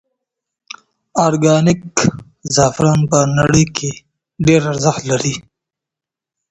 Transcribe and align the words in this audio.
ارګانیک 1.25 1.83
زعفران 2.55 2.99
په 3.11 3.19
نړۍ 3.37 3.65
کې 3.77 3.91
ډېر 4.45 4.61
ارزښت 4.71 5.01
لري. 5.11 5.35